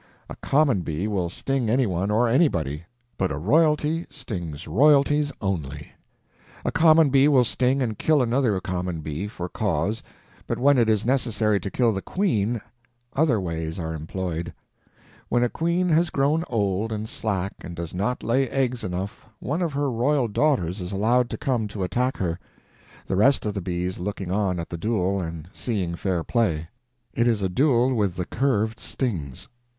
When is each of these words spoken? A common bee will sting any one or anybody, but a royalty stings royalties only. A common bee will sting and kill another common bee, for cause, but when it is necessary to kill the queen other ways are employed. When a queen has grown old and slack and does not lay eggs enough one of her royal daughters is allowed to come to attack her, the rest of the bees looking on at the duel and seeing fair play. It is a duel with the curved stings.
A 0.31 0.35
common 0.37 0.81
bee 0.81 1.07
will 1.07 1.29
sting 1.29 1.69
any 1.69 1.85
one 1.85 2.09
or 2.09 2.27
anybody, 2.27 2.85
but 3.19 3.31
a 3.31 3.37
royalty 3.37 4.07
stings 4.09 4.67
royalties 4.67 5.31
only. 5.41 5.91
A 6.65 6.71
common 6.71 7.11
bee 7.11 7.27
will 7.27 7.43
sting 7.43 7.83
and 7.83 7.99
kill 7.99 8.23
another 8.23 8.59
common 8.59 9.01
bee, 9.01 9.27
for 9.27 9.47
cause, 9.47 10.01
but 10.47 10.57
when 10.57 10.79
it 10.79 10.89
is 10.89 11.05
necessary 11.05 11.59
to 11.59 11.69
kill 11.69 11.93
the 11.93 12.01
queen 12.01 12.61
other 13.13 13.39
ways 13.39 13.77
are 13.77 13.93
employed. 13.93 14.55
When 15.29 15.43
a 15.43 15.49
queen 15.49 15.89
has 15.89 16.09
grown 16.09 16.45
old 16.47 16.91
and 16.91 17.07
slack 17.07 17.53
and 17.61 17.75
does 17.75 17.93
not 17.93 18.23
lay 18.23 18.49
eggs 18.49 18.83
enough 18.83 19.27
one 19.37 19.61
of 19.61 19.73
her 19.73 19.91
royal 19.91 20.27
daughters 20.27 20.81
is 20.81 20.91
allowed 20.91 21.29
to 21.29 21.37
come 21.37 21.67
to 21.67 21.83
attack 21.83 22.17
her, 22.17 22.39
the 23.05 23.15
rest 23.15 23.45
of 23.45 23.53
the 23.53 23.61
bees 23.61 23.99
looking 23.99 24.31
on 24.31 24.59
at 24.59 24.69
the 24.71 24.79
duel 24.79 25.19
and 25.19 25.47
seeing 25.53 25.93
fair 25.93 26.23
play. 26.23 26.69
It 27.13 27.27
is 27.27 27.43
a 27.43 27.49
duel 27.49 27.93
with 27.93 28.15
the 28.15 28.25
curved 28.25 28.79
stings. 28.79 29.47